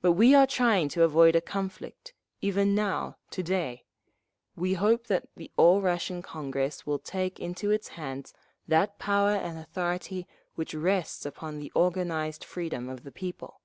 But 0.00 0.12
we 0.12 0.34
are 0.34 0.46
trying 0.46 0.88
to 0.88 1.02
avoid 1.02 1.36
a 1.36 1.42
conflict, 1.42 2.14
even 2.40 2.74
now, 2.74 3.18
to 3.30 3.42
day. 3.42 3.84
We 4.56 4.72
hope 4.72 5.08
that 5.08 5.28
the 5.36 5.50
All 5.58 5.82
Russian 5.82 6.22
Congress 6.22 6.86
will 6.86 6.98
take… 6.98 7.38
into 7.38 7.70
its 7.70 7.88
hands 7.88 8.32
that 8.66 8.98
power 8.98 9.32
and 9.34 9.58
authority 9.58 10.26
which 10.54 10.72
rests 10.72 11.26
upon 11.26 11.58
the 11.58 11.70
organised 11.76 12.42
freedom 12.42 12.88
of 12.88 13.02
the 13.02 13.12
people. 13.12 13.60